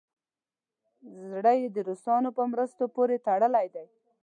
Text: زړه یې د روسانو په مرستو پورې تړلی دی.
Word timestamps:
زړه 1.29 1.51
یې 1.61 1.67
د 1.75 1.77
روسانو 1.87 2.29
په 2.37 2.43
مرستو 2.51 2.83
پورې 2.95 3.23
تړلی 3.27 3.67
دی. 3.75 3.87